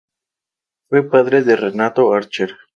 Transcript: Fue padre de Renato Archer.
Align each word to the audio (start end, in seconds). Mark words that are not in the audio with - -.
Fue 0.89 1.03
padre 1.07 1.43
de 1.43 1.55
Renato 1.55 2.11
Archer. 2.11 2.57